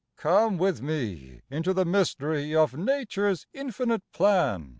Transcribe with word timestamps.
Come 0.17 0.57
with 0.57 0.81
me 0.81 1.41
into 1.51 1.75
the 1.75 1.85
mystery 1.85 2.55
of 2.55 2.75
Nature's 2.75 3.45
infinite 3.53 4.01
plan. 4.13 4.69